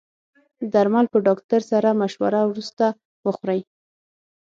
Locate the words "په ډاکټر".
1.13-1.61